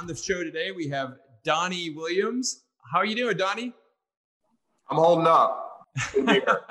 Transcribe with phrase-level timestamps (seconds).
[0.00, 2.62] On the show today, we have Donnie Williams.
[2.90, 3.74] How are you doing, Donnie?
[4.88, 5.88] I'm holding up.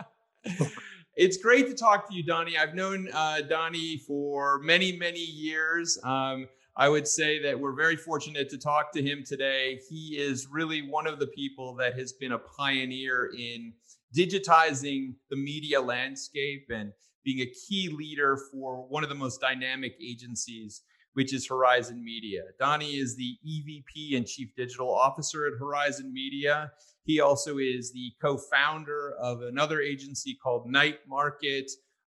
[1.15, 2.57] it's great to talk to you, Donnie.
[2.57, 5.99] I've known uh, Donnie for many, many years.
[6.03, 9.79] Um, I would say that we're very fortunate to talk to him today.
[9.87, 13.73] He is really one of the people that has been a pioneer in
[14.17, 19.93] digitizing the media landscape and being a key leader for one of the most dynamic
[20.01, 20.81] agencies
[21.13, 22.41] which is Horizon Media.
[22.59, 26.71] Donnie is the EVP and Chief Digital Officer at Horizon Media.
[27.05, 31.69] He also is the co founder of another agency called Night Market,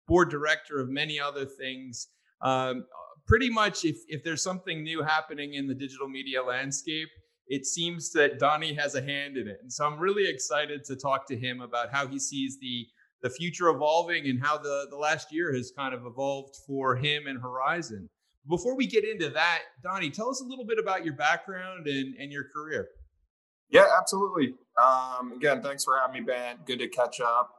[0.07, 2.07] board director of many other things.
[2.41, 2.85] Um,
[3.27, 7.09] pretty much, if, if there's something new happening in the digital media landscape,
[7.47, 9.59] it seems that Donnie has a hand in it.
[9.61, 12.87] And so I'm really excited to talk to him about how he sees the
[13.23, 17.25] the future evolving and how the, the last year has kind of evolved for him
[17.25, 18.07] and Horizon.
[18.47, 22.15] Before we get into that, Donnie, tell us a little bit about your background and,
[22.15, 22.87] and your career.
[23.69, 24.53] Yeah, absolutely.
[24.81, 26.57] Um, again, thanks for having me, Ben.
[26.65, 27.51] Good to catch up.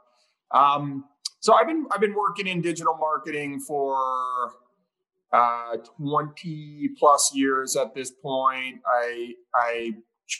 [0.51, 1.05] Um,
[1.41, 3.97] so I've been I've been working in digital marketing for
[5.33, 8.81] uh, 20 plus years at this point.
[8.87, 9.93] I I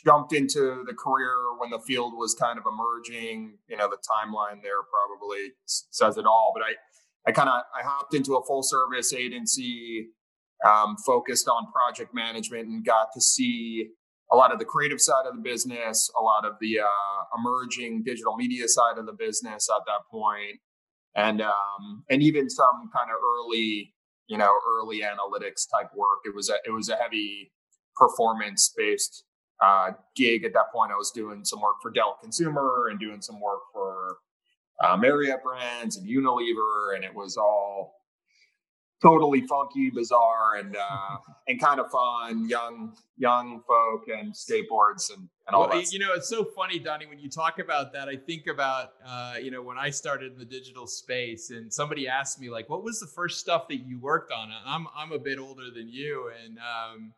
[0.05, 3.57] jumped into the career when the field was kind of emerging.
[3.67, 6.51] You know, the timeline there probably says it all.
[6.55, 10.09] But I I kind of I hopped into a full service agency
[10.65, 13.89] um, focused on project management and got to see
[14.31, 18.03] a lot of the creative side of the business, a lot of the uh, emerging
[18.03, 20.59] digital media side of the business at that point,
[21.15, 23.93] and um, and even some kind of early,
[24.27, 26.19] you know, early analytics type work.
[26.25, 27.51] It was a it was a heavy
[27.95, 29.23] performance based
[29.63, 30.91] uh, gig at that point.
[30.91, 34.17] I was doing some work for Dell Consumer and doing some work for
[34.83, 37.98] uh, Marriott Brands and Unilever, and it was all
[39.01, 41.17] totally funky, bizarre, and uh,
[41.47, 42.47] and kind of fun.
[42.47, 45.91] Young young folk and skateboards and, and all well, that.
[45.91, 48.07] You know, it's so funny, Donnie, when you talk about that.
[48.07, 52.07] I think about uh, you know when I started in the digital space, and somebody
[52.07, 55.19] asked me like, "What was the first stuff that you worked on?" I'm I'm a
[55.19, 57.13] bit older than you, and um,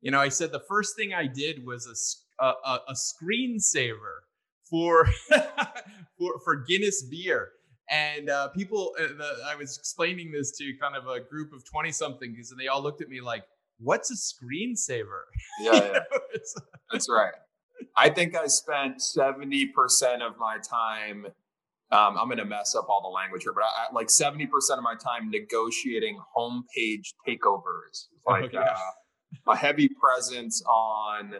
[0.00, 1.86] you know, I said the first thing I did was
[2.40, 4.20] a a, a screensaver
[4.68, 5.06] for
[6.18, 7.50] for for Guinness beer
[7.90, 11.64] and uh, people, uh, the, I was explaining this to kind of a group of
[11.64, 13.44] 20 somethings, and they all looked at me like,
[13.78, 15.22] what's a screensaver?
[15.60, 15.98] Yeah, yeah.
[16.92, 17.32] that's right.
[17.96, 19.70] I think I spent 70%
[20.20, 21.26] of my time.
[21.92, 24.48] Um, I'm going to mess up all the language here, but I, I, like 70%
[24.76, 28.74] of my time negotiating homepage takeovers, oh, like uh,
[29.46, 31.34] a heavy presence on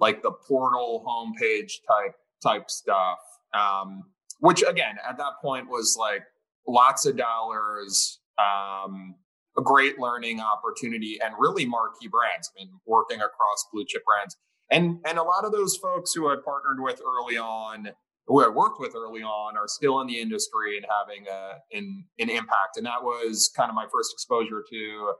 [0.00, 3.18] like the portal homepage type type stuff.
[3.54, 4.02] Um,
[4.40, 6.22] which again at that point was like
[6.66, 9.14] lots of dollars um,
[9.56, 14.36] a great learning opportunity and really marquee brands i mean working across blue chip brands.
[14.70, 17.90] And and a lot of those folks who i partnered with early on
[18.26, 22.04] who i worked with early on are still in the industry and having a an,
[22.18, 22.76] an impact.
[22.76, 25.12] And that was kind of my first exposure to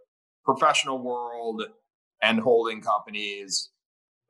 [0.44, 1.62] professional world
[2.22, 3.70] and holding companies.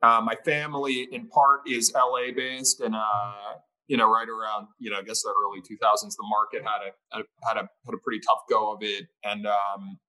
[0.01, 3.53] Uh, my family in part is la based and uh,
[3.87, 7.23] you know, right around, you know, I guess the early 2000s, the market had a,
[7.47, 9.05] had a, had a pretty tough go of it.
[9.23, 9.99] And, um,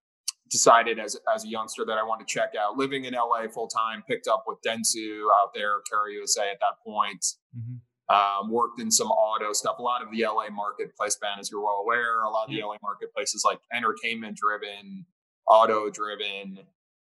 [0.51, 3.69] decided as, as a youngster that I wanted to check out living in LA full
[3.69, 7.25] time, picked up with Dentsu out there, Carat USA at that point.
[7.57, 7.77] Mm-hmm.
[8.09, 9.81] Um, worked in some auto stuff.
[9.81, 12.63] A lot of the LA marketplace, Ben, as you're well aware, a lot of the
[12.63, 15.07] LA marketplace is like entertainment driven,
[15.49, 16.61] auto driven.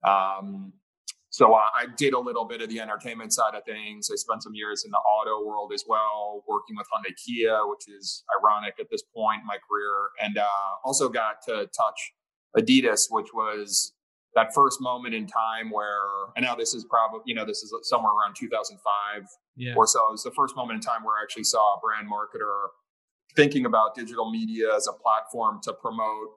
[0.03, 0.73] Um,
[1.39, 4.11] so uh, I did a little bit of the entertainment side of things.
[4.13, 7.87] I spent some years in the auto world as well, working with Hyundai Kia, which
[7.87, 10.45] is ironic at this point in my career, and uh,
[10.85, 12.13] also got to touch
[12.57, 13.93] Adidas, which was
[14.35, 17.73] that first moment in time where, and now this is probably, you know, this is
[17.83, 19.75] somewhere around 2005 yeah.
[19.77, 20.01] or so.
[20.15, 22.67] It's the first moment in time where I actually saw a brand marketer
[23.37, 26.31] thinking about digital media as a platform to promote,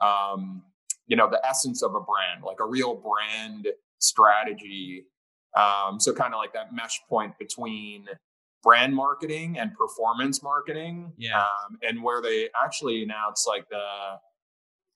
[0.00, 0.64] um,
[1.06, 5.04] you know, the essence of a brand, like a real brand strategy.
[5.56, 8.06] Um, so kind of like that mesh point between
[8.62, 11.12] brand marketing and performance marketing.
[11.16, 11.40] Yeah.
[11.40, 13.84] Um, and where they actually announced like the,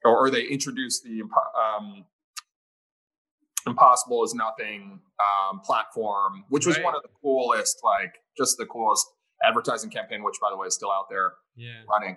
[0.04, 1.22] or, or they introduced the,
[1.58, 2.04] um,
[3.66, 6.84] Impossible is Nothing um, platform, which was right.
[6.84, 9.06] one of the coolest, like just the coolest
[9.44, 11.82] advertising campaign, which by the way is still out there yeah.
[11.88, 12.16] running.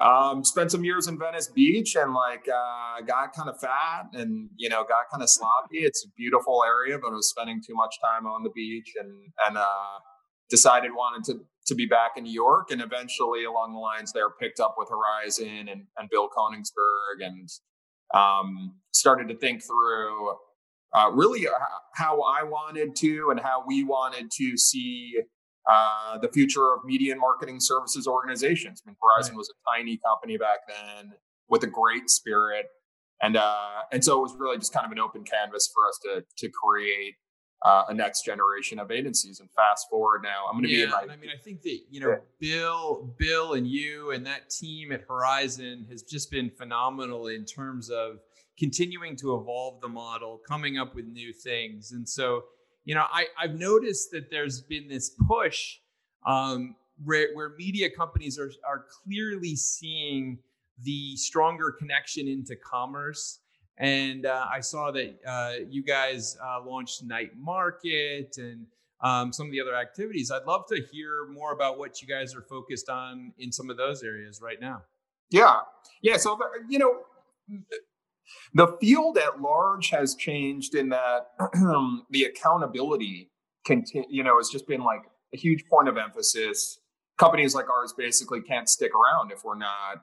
[0.00, 4.48] Um, spent some years in Venice Beach and like uh, got kind of fat and
[4.56, 5.78] you know got kind of sloppy.
[5.78, 9.12] It's a beautiful area, but I was spending too much time on the beach and
[9.46, 9.98] and uh,
[10.50, 12.70] decided wanted to to be back in New York.
[12.70, 17.48] And eventually, along the lines there, picked up with Horizon and and Bill Koenigsberg and
[18.14, 20.36] um, started to think through
[20.94, 21.52] uh, really uh,
[21.94, 25.18] how I wanted to and how we wanted to see
[25.70, 28.82] uh, the future of media and marketing services organizations.
[28.84, 29.38] I mean, Horizon right.
[29.38, 31.12] was a tiny company back then
[31.48, 32.66] with a great spirit,
[33.22, 35.98] and uh, and so it was really just kind of an open canvas for us
[36.04, 37.14] to to create
[37.64, 39.40] uh, a next generation of agencies.
[39.40, 41.14] And fast forward now, I'm going to yeah, be in my.
[41.14, 42.16] I mean, I think that you know, yeah.
[42.40, 47.88] Bill, Bill, and you and that team at Horizon has just been phenomenal in terms
[47.88, 48.18] of
[48.58, 52.42] continuing to evolve the model, coming up with new things, and so
[52.84, 55.78] you know, I, I've noticed that there's been this push
[56.26, 56.74] um,
[57.04, 60.38] where, where media companies are, are clearly seeing
[60.82, 63.38] the stronger connection into commerce.
[63.78, 68.66] And uh, I saw that uh, you guys uh, launched Night Market and
[69.00, 70.30] um, some of the other activities.
[70.30, 73.76] I'd love to hear more about what you guys are focused on in some of
[73.76, 74.82] those areas right now.
[75.30, 75.60] Yeah.
[76.02, 76.16] Yeah.
[76.18, 76.38] So,
[76.68, 77.00] you know,
[78.54, 81.28] the field at large has changed in that
[82.10, 83.30] the accountability
[83.64, 85.02] continue, you know, has just been like
[85.34, 86.78] a huge point of emphasis.
[87.18, 90.02] Companies like ours basically can't stick around if we're not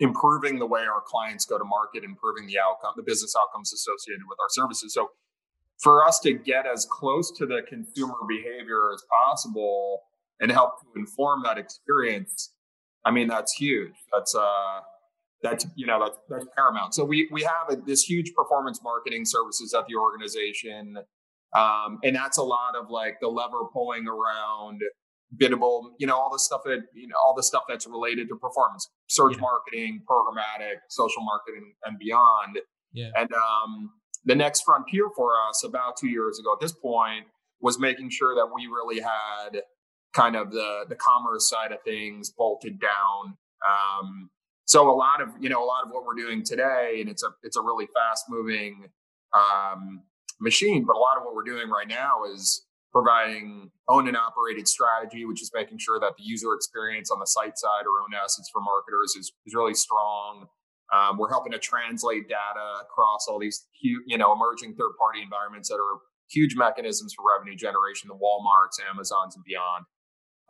[0.00, 4.22] improving the way our clients go to market, improving the outcome, the business outcomes associated
[4.28, 4.94] with our services.
[4.94, 5.08] So
[5.82, 10.02] for us to get as close to the consumer behavior as possible
[10.40, 12.52] and help to inform that experience,
[13.04, 13.94] I mean, that's huge.
[14.12, 14.80] That's uh
[15.42, 16.94] that's you know that's, that's paramount.
[16.94, 20.98] So we we have a, this huge performance marketing services at the organization
[21.56, 24.80] um, and that's a lot of like the lever pulling around
[25.36, 28.36] biddable you know all the stuff that you know all the stuff that's related to
[28.36, 29.40] performance search yeah.
[29.40, 32.58] marketing programmatic social marketing and beyond.
[32.92, 33.10] Yeah.
[33.14, 33.90] And um,
[34.24, 37.26] the next frontier for us about two years ago at this point
[37.60, 39.62] was making sure that we really had
[40.14, 43.36] kind of the the commerce side of things bolted down
[43.66, 44.30] um,
[44.68, 47.22] so a lot of you know a lot of what we're doing today and it's
[47.22, 48.88] a it's a really fast moving
[49.34, 50.02] um,
[50.40, 54.68] machine but a lot of what we're doing right now is providing owned and operated
[54.68, 58.12] strategy which is making sure that the user experience on the site side or own
[58.14, 60.46] assets for marketers is, is really strong.
[60.94, 65.68] Um, we're helping to translate data across all these you know emerging third party environments
[65.68, 65.98] that are
[66.30, 69.84] huge mechanisms for revenue generation the walmarts amazons and beyond.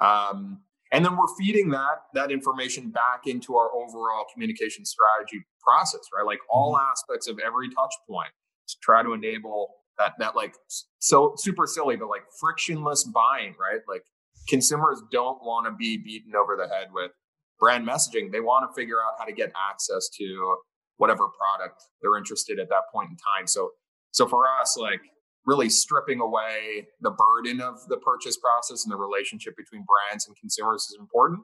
[0.00, 0.62] Um,
[0.93, 6.26] and then we're feeding that that information back into our overall communication strategy process right?
[6.26, 6.90] Like all mm-hmm.
[6.90, 8.31] aspects of every touch point
[8.69, 9.69] to try to enable
[9.99, 10.55] that that like
[10.99, 13.81] so super silly but like frictionless buying right?
[13.88, 14.05] Like
[14.49, 17.12] consumers don't want to be beaten over the head with
[17.58, 18.31] brand messaging.
[18.32, 20.56] They want to figure out how to get access to
[20.96, 23.46] whatever product they're interested at that point in time.
[23.46, 23.70] So
[24.11, 25.00] so for us like
[25.48, 30.36] really stripping away the burden of the purchase process and the relationship between brands and
[30.36, 31.40] consumers is important.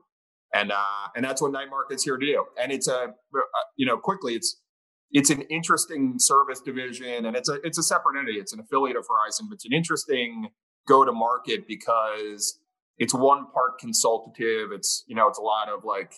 [0.53, 2.45] And uh, and that's what Night Market's here do.
[2.63, 4.61] And it's a uh, you know quickly it's
[5.11, 8.39] it's an interesting service division and it's a it's a separate entity.
[8.39, 10.49] It's an affiliate of Horizon, but it's an interesting
[10.87, 12.59] go to market because
[12.99, 14.71] it's one part consultative.
[14.71, 16.13] It's you know it's a lot of like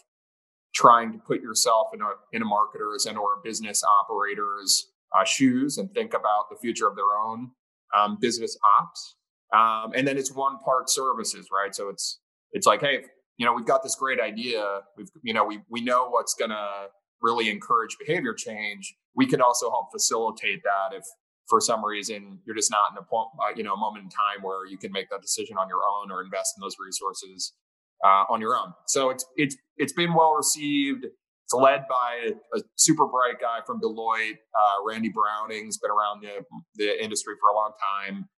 [0.75, 5.25] trying to put yourself in a in a marketer's and or a business operator's uh,
[5.25, 7.53] shoes and think about the future of their own
[7.97, 9.17] um, business ops,
[9.55, 11.75] um, and then it's one part services, right?
[11.75, 12.21] So it's
[12.53, 13.05] it's like, hey,
[13.37, 14.81] you know, we've got this great idea.
[14.97, 16.87] We've you know we we know what's gonna
[17.23, 18.95] really encourage behavior change.
[19.15, 21.05] We could also help facilitate that if
[21.49, 24.11] for some reason you're just not in a point, uh, you know a moment in
[24.11, 27.53] time where you can make that decision on your own or invest in those resources
[28.05, 28.73] uh, on your own.
[28.87, 31.07] So it's it's it's been well received.
[31.47, 36.21] It's led by a, a super bright guy from Deloitte, uh, Randy Browning's been around
[36.21, 38.29] the, the industry for a long time,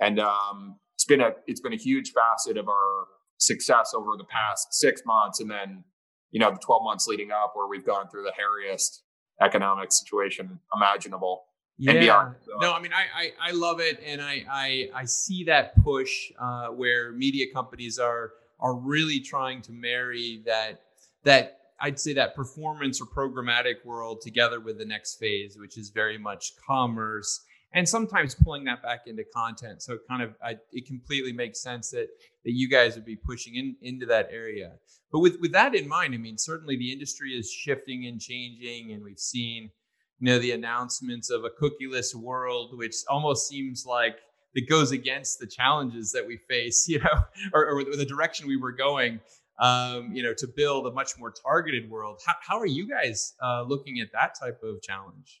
[0.00, 3.04] and um, it's been a it's been a huge facet of our
[3.38, 5.84] success over the past six months, and then
[6.32, 9.02] you know the twelve months leading up, where we've gone through the hairiest
[9.40, 11.44] economic situation imaginable.
[11.78, 12.32] Yeah.
[12.44, 12.52] So.
[12.60, 16.32] No, I mean, I, I, I love it, and I I, I see that push
[16.40, 20.80] uh, where media companies are are really trying to marry that
[21.22, 25.90] that I'd say that performance or programmatic world together with the next phase, which is
[25.90, 27.44] very much commerce
[27.76, 29.82] and sometimes pulling that back into content.
[29.82, 32.08] So it kind of I, it completely makes sense that
[32.44, 34.72] that you guys would be pushing in into that area.
[35.12, 38.92] But with with that in mind, I mean certainly the industry is shifting and changing,
[38.92, 39.70] and we've seen
[40.18, 44.16] you know the announcements of a cookieless world, which almost seems like
[44.54, 48.56] it goes against the challenges that we face, you know, or, or the direction we
[48.56, 49.20] were going.
[49.58, 52.20] Um, you know, to build a much more targeted world.
[52.26, 55.40] How, how are you guys uh, looking at that type of challenge?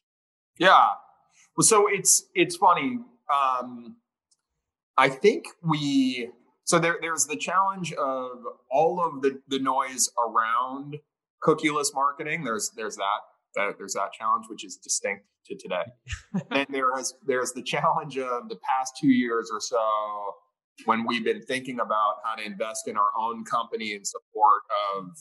[0.58, 0.86] Yeah,
[1.56, 2.98] well, so it's it's funny.
[3.32, 3.96] Um,
[4.96, 6.30] I think we
[6.64, 10.96] so there, there's the challenge of all of the, the noise around
[11.42, 12.44] cookieless marketing.
[12.44, 13.20] There's there's that,
[13.54, 15.84] that there's that challenge which is distinct to today.
[16.50, 19.78] and there is there's the challenge of the past two years or so
[20.84, 24.62] when we've been thinking about how to invest in our own company in support
[24.94, 25.16] of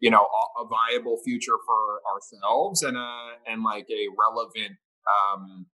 [0.00, 0.26] you know
[0.60, 4.76] a, viable future for ourselves and a and like a relevant
[5.08, 5.66] um,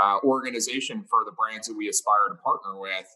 [0.00, 3.06] uh, organization for the brands that we aspire to partner with.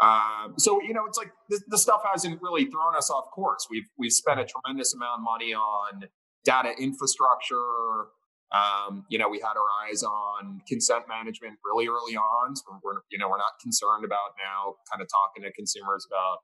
[0.00, 3.66] Um, so you know, it's like the, stuff hasn't really thrown us off course.
[3.70, 6.04] We've we've spent a tremendous amount of money on
[6.44, 8.08] data infrastructure.
[8.52, 12.56] Um, you know, we had our eyes on consent management really early on.
[12.56, 16.38] So we're you know we're not concerned about now kind of talking to consumers about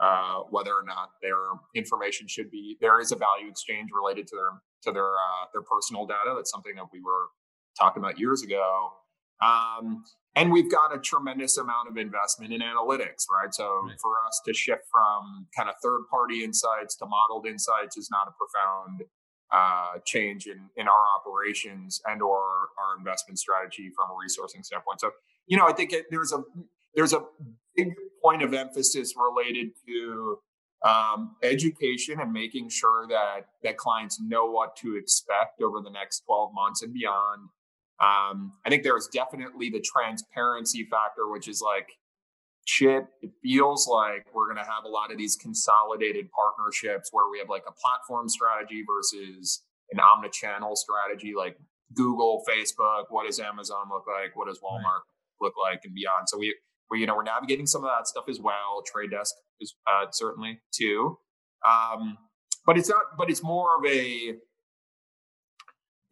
[0.00, 1.38] uh, whether or not their
[1.74, 4.50] information should be there is a value exchange related to their
[4.82, 6.34] to their uh, their personal data.
[6.34, 7.28] That's something that we were
[7.78, 8.90] talking about years ago.
[9.42, 10.04] Um,
[10.36, 13.52] and we've got a tremendous amount of investment in analytics, right?
[13.52, 13.96] So right.
[14.02, 18.26] for us to shift from kind of third party insights to modeled insights is not
[18.26, 19.08] a profound
[19.54, 22.40] uh, change in, in our operations and or
[22.78, 25.00] our investment strategy from a resourcing standpoint.
[25.00, 25.12] So,
[25.46, 26.42] you know, I think it, there's a
[26.94, 27.22] there's a
[27.76, 30.38] big point of emphasis related to
[30.84, 36.22] um, education and making sure that that clients know what to expect over the next
[36.26, 37.48] 12 months and beyond
[38.00, 41.88] um, I think there is definitely the transparency factor, which is like,
[42.64, 47.30] shit, it feels like we're going to have a lot of these consolidated partnerships where
[47.30, 51.56] we have like a platform strategy versus an omni-channel strategy, like
[51.94, 53.04] Google, Facebook.
[53.10, 54.34] What does Amazon look like?
[54.34, 55.40] What does Walmart right.
[55.40, 56.28] look like, and beyond?
[56.28, 56.56] So we,
[56.90, 58.82] we, you know, we're navigating some of that stuff as well.
[58.86, 61.18] Trade Desk is uh, certainly too,
[61.68, 62.16] um,
[62.66, 63.02] but it's not.
[63.18, 64.34] But it's more of a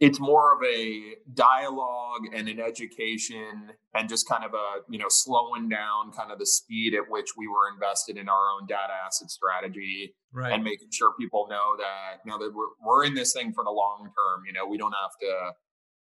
[0.02, 5.06] it's more of a dialogue and an education and just kind of a you know
[5.08, 8.92] slowing down kind of the speed at which we were invested in our own data
[9.06, 10.52] asset strategy right.
[10.52, 13.62] and making sure people know that you know that we're, we're in this thing for
[13.62, 15.52] the long term you know we don't have to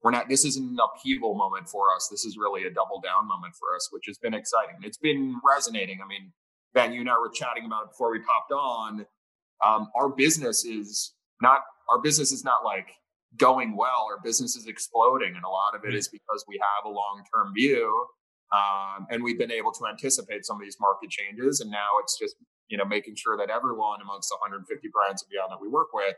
[0.05, 3.27] we're not this isn't an upheaval moment for us this is really a double down
[3.27, 4.77] moment for us which has been exciting.
[4.83, 5.99] It's been resonating.
[6.03, 6.33] I mean
[6.73, 9.07] ben you and i were chatting about it before we popped on.
[9.67, 12.87] Um, our business is not our business is not like
[13.37, 14.09] going well.
[14.11, 17.23] Our business is exploding, and a lot of it is because we have a long
[17.35, 18.07] term view,
[18.53, 21.61] um, and we've been able to anticipate some of these market changes.
[21.61, 22.37] And now it's just
[22.69, 26.15] you know making sure that everyone amongst 150 brands and beyond that we work with.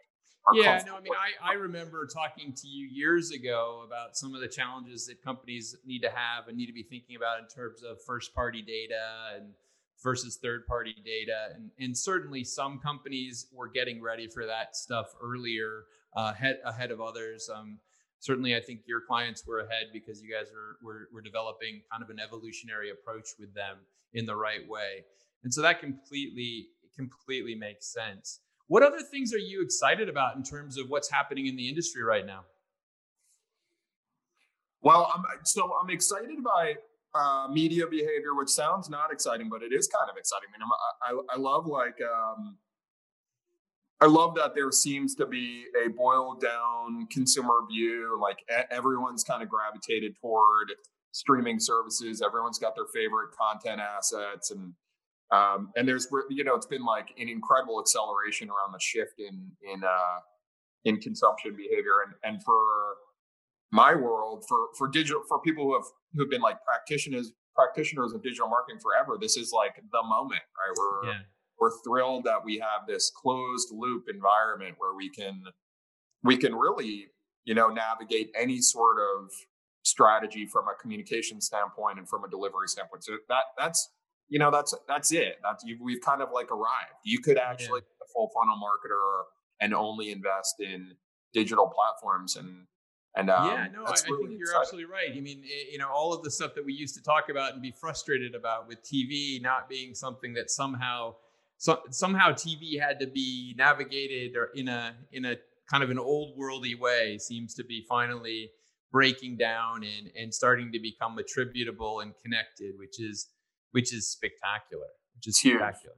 [0.54, 1.12] yeah, no, I mean,
[1.44, 5.76] I, I remember talking to you years ago about some of the challenges that companies
[5.84, 9.36] need to have and need to be thinking about in terms of first party data
[9.36, 9.52] and
[10.02, 11.54] versus third party data.
[11.54, 17.00] And, and certainly some companies were getting ready for that stuff earlier ahead, ahead of
[17.00, 17.48] others.
[17.54, 17.78] Um,
[18.18, 22.02] certainly, I think your clients were ahead because you guys were, were, were developing kind
[22.02, 23.78] of an evolutionary approach with them
[24.12, 25.04] in the right way.
[25.44, 28.40] And so that completely, completely makes sense.
[28.66, 32.02] What other things are you excited about in terms of what's happening in the industry
[32.02, 32.44] right now?
[34.82, 36.76] Well, I'm, so I'm excited by
[37.14, 40.48] uh, media behavior, which sounds not exciting, but it is kind of exciting.
[40.54, 40.68] I mean,
[41.02, 42.56] I, I, I love like um,
[44.02, 48.18] I love that there seems to be a boiled down consumer view.
[48.20, 48.38] Like
[48.70, 50.72] everyone's kind of gravitated toward
[51.12, 52.22] streaming services.
[52.22, 54.72] Everyone's got their favorite content assets, and
[55.30, 59.50] um, and there's you know it's been like an incredible acceleration around the shift in
[59.70, 60.20] in uh,
[60.86, 62.62] in consumption behavior, and and for
[63.70, 68.14] my world, for for digital for people who have who have been like practitioners practitioners
[68.14, 70.74] of digital marketing forever, this is like the moment, right?
[70.78, 71.18] We're yeah
[71.60, 75.42] we're thrilled that we have this closed loop environment where we can
[76.24, 77.08] we can really
[77.44, 79.30] you know navigate any sort of
[79.82, 83.90] strategy from a communication standpoint and from a delivery standpoint so that that's
[84.28, 87.80] you know that's that's it that's you, we've kind of like arrived you could actually
[87.80, 87.96] yeah.
[87.98, 89.22] be a full funnel marketer
[89.60, 90.92] and only invest in
[91.32, 92.66] digital platforms and
[93.16, 94.60] and um, yeah, no, I, really I, think you're exciting.
[94.60, 95.10] absolutely right.
[95.16, 97.60] I mean, you know, all of the stuff that we used to talk about and
[97.60, 101.16] be frustrated about with TV not being something that somehow
[101.60, 105.36] so somehow TV had to be navigated or in a in a
[105.70, 108.50] kind of an old worldy way seems to be finally
[108.90, 113.28] breaking down and and starting to become attributable and connected, which is
[113.72, 114.86] which is spectacular.
[115.14, 115.58] Which is huge.
[115.58, 115.96] spectacular.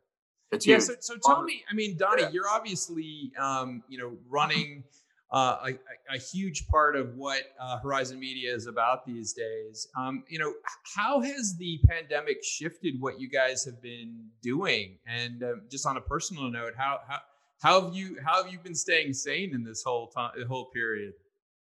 [0.51, 0.79] It's yeah.
[0.79, 0.83] Huge.
[0.83, 2.31] So, so tell me, I mean, Donnie, yeah.
[2.33, 4.83] you're obviously um, you know running
[5.33, 9.89] uh, a, a, huge part of what uh, Horizon Media is about these days.
[9.97, 10.53] Um, you know,
[10.95, 14.99] how has the pandemic shifted what you guys have been doing?
[15.07, 17.19] And um, just on a personal note, how how
[17.63, 20.67] how have you how have you been staying sane in this whole time, the whole
[20.67, 21.15] period?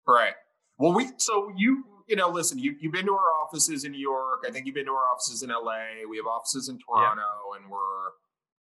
[0.05, 0.35] Right.
[0.77, 4.01] Well, we so you you know listen you you've been to our offices in New
[4.01, 4.45] York.
[4.49, 6.09] I think you've been to our offices in LA.
[6.09, 7.57] We have offices in Toronto, yeah.
[7.61, 8.11] and we're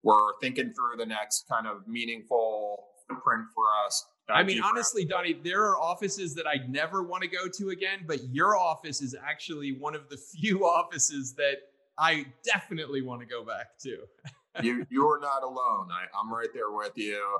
[0.03, 5.39] we're thinking through the next kind of meaningful footprint for us I mean, honestly, Donnie,
[5.41, 9.15] there are offices that I never want to go to again, but your office is
[9.15, 11.57] actually one of the few offices that
[11.97, 13.97] I definitely want to go back to.
[14.63, 15.87] you you are not alone.
[15.91, 17.39] I, I'm right there with you.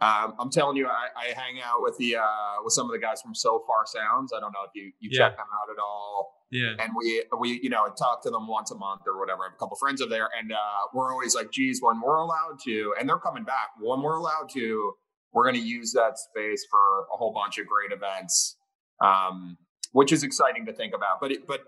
[0.00, 3.00] Um, I'm telling you, I, I, hang out with the uh, with some of the
[3.00, 4.32] guys from Sofar Sounds.
[4.32, 5.18] I don't know if you you yeah.
[5.18, 6.34] check them out at all.
[6.52, 6.74] Yeah.
[6.78, 9.42] And we we you know talk to them once a month or whatever.
[9.42, 10.56] I have a couple friends over there, and uh,
[10.94, 13.70] we're always like, "Geez, when we're allowed to," and they're coming back.
[13.80, 14.92] When we're allowed to,
[15.32, 18.56] we're going to use that space for a whole bunch of great events,
[19.04, 19.56] um,
[19.92, 21.20] which is exciting to think about.
[21.20, 21.60] But it, but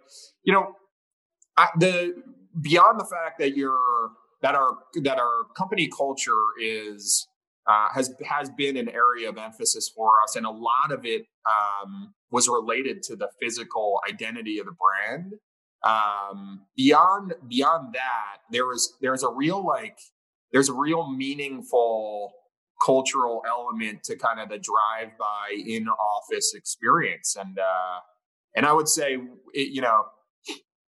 [0.45, 0.75] you know,
[1.57, 2.15] I, the
[2.61, 4.11] beyond the fact that you're
[4.43, 7.27] that our that our company culture is
[7.67, 11.23] uh, has has been an area of emphasis for us, and a lot of it
[11.47, 15.35] um, was related to the physical identity of the brand.
[15.85, 19.99] Um, beyond beyond that, there was there's a real like
[20.53, 22.33] there's a real meaningful
[22.85, 27.37] cultural element to kind of the drive by in office experience.
[27.37, 28.01] And uh
[28.57, 29.17] and i would say
[29.55, 30.05] it, you know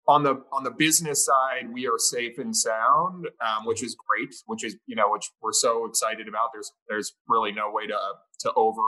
[0.09, 4.35] on the on the business side we are safe and sound um, which is great
[4.47, 6.51] which is you know which we're so excited about.
[6.53, 7.99] There's there's really no way to
[8.41, 8.83] to over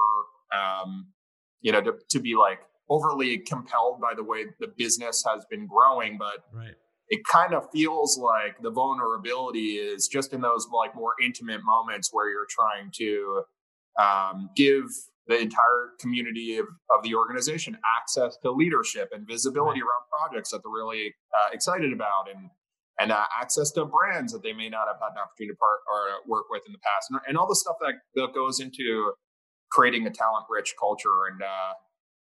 [0.57, 1.07] um
[1.61, 5.67] you know to, to be like overly compelled by the way the business has been
[5.67, 6.75] growing but right
[7.13, 12.09] it kind of feels like the vulnerability is just in those like more intimate moments
[12.11, 13.43] where you're trying to
[14.01, 14.85] um, give
[15.27, 19.89] the entire community of, of the organization access to leadership and visibility right.
[19.89, 22.49] around projects that they're really uh, excited about and
[22.99, 25.81] and uh, access to brands that they may not have had an opportunity to part
[25.93, 29.13] or work with in the past and, and all the stuff that, that goes into
[29.71, 31.73] creating a talent rich culture and uh,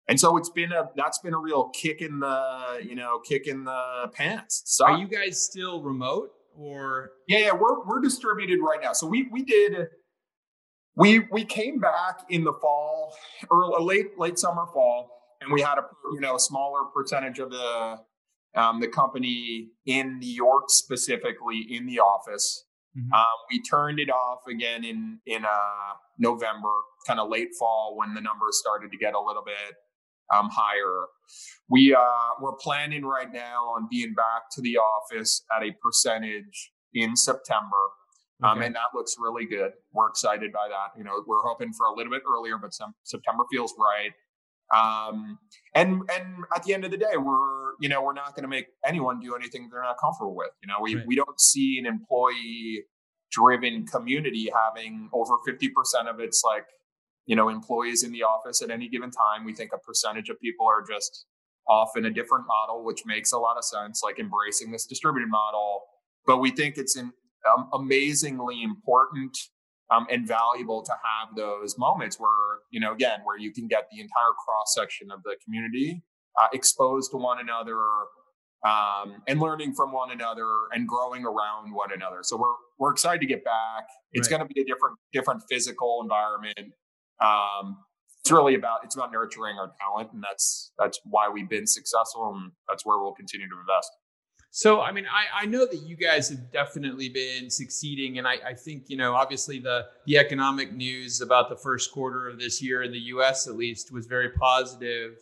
[0.09, 3.47] and so it's been a that's been a real kick in the you know kick
[3.47, 4.63] in the pants.
[4.67, 7.11] So are you guys still remote or?
[7.29, 8.93] Yeah, yeah, we're we're distributed right now.
[8.93, 9.89] So we we did
[10.95, 13.17] we we came back in the fall
[13.51, 17.51] or late late summer fall, and we had a you know a smaller percentage of
[17.51, 17.99] the
[18.55, 22.65] um, the company in New York specifically in the office.
[22.97, 23.13] Mm-hmm.
[23.13, 26.71] Um, we turned it off again in in uh, November,
[27.09, 29.75] kind of late fall when the numbers started to get a little bit
[30.35, 31.07] um, higher.
[31.69, 36.73] We uh, we're planning right now on being back to the office at a percentage
[36.95, 37.91] in September,
[38.43, 39.73] um, and that looks really good.
[39.93, 40.99] We're excited by that.
[40.99, 44.13] You know, we're hoping for a little bit earlier, but some, September feels right.
[44.75, 45.39] Um,
[45.75, 48.49] and and at the end of the day, we're you know we're not going to
[48.49, 50.51] make anyone do anything they're not comfortable with.
[50.63, 51.07] You know, we right.
[51.07, 52.85] we don't see an employee
[53.31, 55.71] driven community having over 50%
[56.09, 56.65] of its like
[57.27, 59.45] you know employees in the office at any given time.
[59.45, 61.27] We think a percentage of people are just
[61.69, 65.29] off in a different model which makes a lot of sense like embracing this distributed
[65.29, 65.83] model.
[66.25, 67.13] But we think it's in,
[67.53, 69.37] um, amazingly important
[69.91, 73.89] um, and valuable to have those moments where you know again where you can get
[73.93, 76.03] the entire cross section of the community
[76.41, 77.79] uh, exposed to one another
[78.65, 82.19] um, and learning from one another and growing around one another.
[82.23, 83.85] So we're we're excited to get back.
[84.13, 84.39] It's right.
[84.39, 86.73] going to be a different different physical environment
[87.21, 87.79] um,
[88.21, 92.33] it's really about it's about nurturing our talent, and that's that's why we've been successful,
[92.35, 93.91] and that's where we'll continue to invest.
[94.51, 98.37] So, I mean, I, I know that you guys have definitely been succeeding, and I,
[98.45, 102.63] I think you know, obviously the the economic news about the first quarter of this
[102.63, 103.47] year in the U.S.
[103.47, 105.13] at least was very positive,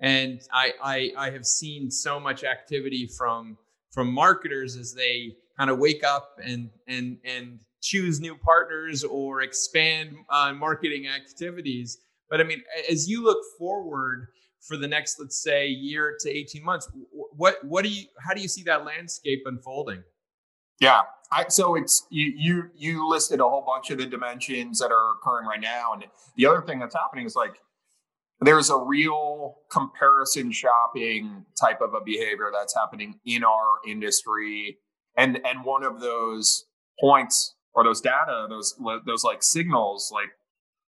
[0.00, 3.58] and I I, I have seen so much activity from
[3.92, 9.42] from marketers as they kind of wake up and and and choose new partners or
[9.42, 11.98] expand uh, marketing activities.
[12.28, 14.26] But I mean, as you look forward
[14.66, 18.40] for the next, let's say, year to 18 months, what what do you how do
[18.40, 20.02] you see that landscape unfolding?
[20.80, 24.90] Yeah, I, so it's you, you you listed a whole bunch of the dimensions that
[24.90, 26.04] are occurring right now, and
[26.36, 27.54] the other thing that's happening is like
[28.40, 34.78] there's a real comparison shopping type of a behavior that's happening in our industry,
[35.16, 36.66] and and one of those
[37.00, 38.74] points or those data, those
[39.06, 40.30] those like signals, like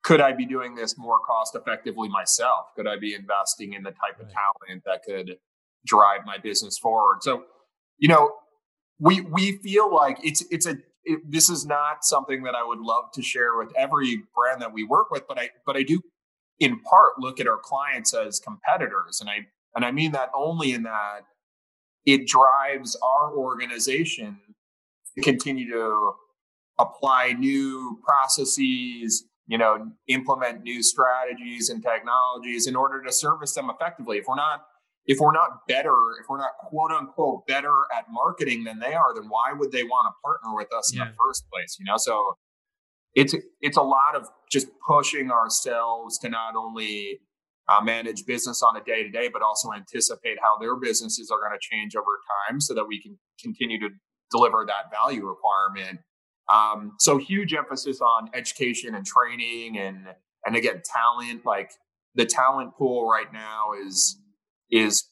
[0.05, 2.67] could I be doing this more cost effectively myself?
[2.77, 5.39] Could I be investing in the type of talent that could
[5.87, 7.23] drive my business forward?
[7.23, 7.45] So,
[7.99, 8.35] you know,
[9.01, 12.81] we we feel like it's it's a it, this is not something that I would
[12.81, 16.03] love to share with every brand that we work with, but I but I do
[16.61, 19.23] in part look at our clients as competitors.
[19.23, 21.23] And I and I mean that only in that
[22.05, 24.39] it drives our organization
[25.17, 26.13] to continue to
[26.79, 33.71] apply new processes, you know, implement new strategies and technologies in order to service them
[33.71, 34.19] effectively.
[34.19, 34.65] If we're not
[35.07, 39.15] if we're not better, if we're not quote unquote better at marketing than they are,
[39.15, 41.03] then why would they want to partner with us yeah.
[41.03, 41.77] in the first place?
[41.79, 42.39] You know, so
[43.15, 47.21] it's it's a lot of just pushing ourselves to not only
[47.69, 51.39] uh, manage business on a day to day, but also anticipate how their businesses are
[51.39, 53.89] going to change over time, so that we can continue to
[54.31, 56.01] deliver that value requirement.
[56.53, 60.07] Um, so huge emphasis on education and training, and
[60.47, 61.45] and again talent.
[61.45, 61.73] Like
[62.15, 64.21] the talent pool right now is
[64.71, 65.09] is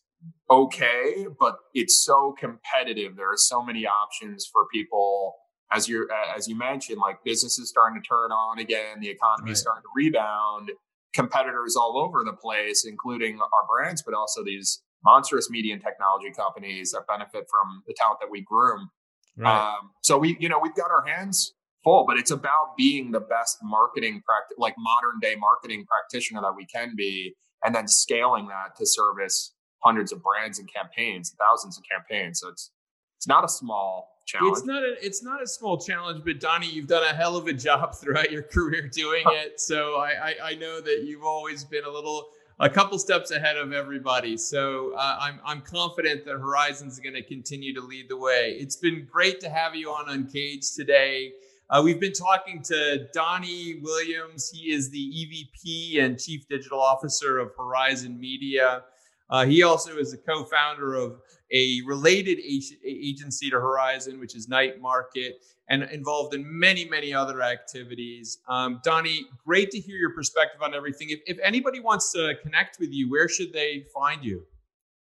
[0.51, 3.17] okay, but it's so competitive.
[3.17, 5.35] There are so many options for people.
[5.73, 9.53] As you as you mentioned, like businesses starting to turn on again, the economy right.
[9.53, 10.71] is starting to rebound.
[11.15, 16.31] Competitors all over the place, including our brands, but also these monstrous media and technology
[16.31, 18.91] companies that benefit from the talent that we groom.
[19.37, 19.75] Right.
[19.75, 23.21] Um, so we, you know, we've got our hands full, but it's about being the
[23.21, 28.49] best marketing practice, like modern day marketing practitioner that we can be, and then scaling
[28.49, 32.41] that to service hundreds of brands and campaigns, thousands of campaigns.
[32.41, 32.71] So it's
[33.19, 34.57] it's not a small challenge.
[34.57, 37.47] It's not a it's not a small challenge, but Donnie, you've done a hell of
[37.47, 39.61] a job throughout your career doing it.
[39.61, 42.31] So I, I, I know that you've always been a little
[42.63, 44.37] a couple steps ahead of everybody.
[44.37, 48.57] So uh, I'm I'm confident that Horizon's going to continue to lead the way.
[48.59, 51.33] It's been great to have you on Uncaged today.
[51.69, 54.49] Uh, we've been talking to Donnie Williams.
[54.49, 58.85] He is the EVP and Chief Digital Officer of Horizon Media.
[59.29, 61.17] Uh, he also is a co-founder of
[61.53, 62.39] a related
[62.85, 68.39] agency to Horizon, which is Night Market, and involved in many, many other activities.
[68.49, 71.11] Um, Donnie, great to hear your perspective on everything.
[71.11, 74.45] If, if anybody wants to connect with you, where should they find you?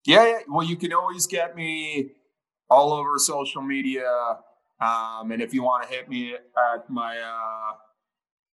[0.06, 0.40] Yeah, yeah.
[0.50, 2.12] Well, you can always get me
[2.70, 4.10] all over social media.
[4.82, 7.78] Um, and if you want to hit me at my uh,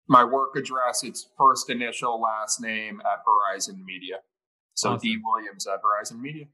[0.06, 4.16] my work address, it's first initial last name at Horizon Media.
[4.74, 5.00] So awesome.
[5.00, 6.46] D Williams at Horizon Media.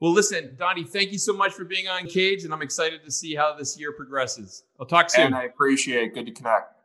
[0.00, 3.10] Well, listen, Donnie, thank you so much for being on Cage, and I'm excited to
[3.10, 4.62] see how this year progresses.
[4.78, 5.26] I'll talk soon.
[5.26, 6.14] And I appreciate it.
[6.14, 6.77] Good to connect.